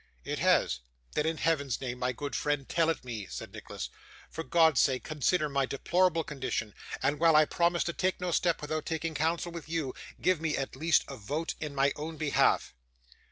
[0.23, 0.79] 'It has.'
[1.11, 3.91] 'Then in Heaven's name, my good friend, tell it me,' said Nicholas.
[4.31, 8.63] 'For God's sake consider my deplorable condition; and, while I promise to take no step
[8.63, 12.73] without taking counsel with you, give me, at least, a vote in my own behalf.